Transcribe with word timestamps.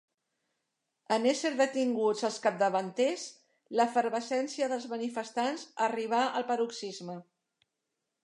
En 1.15 1.25
ésser 1.31 1.49
detinguts 1.59 2.23
els 2.29 2.39
capdavanters, 2.45 3.25
l'efervescència 3.79 4.69
dels 4.71 4.87
manifestants 4.95 5.67
arribà 5.89 6.23
al 6.41 6.47
paroxisme. 6.53 7.19